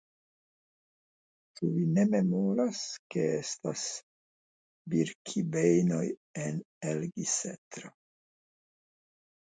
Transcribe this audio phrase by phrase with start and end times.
[1.57, 2.79] Ĉu vi ne memoras,
[3.15, 3.83] ke estas
[4.95, 6.03] Birkibejnoj
[6.47, 6.59] en
[6.95, 7.93] Elgisetro?